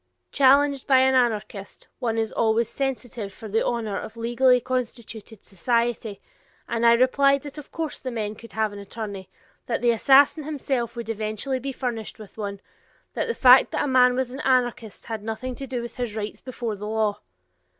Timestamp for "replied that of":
6.93-7.71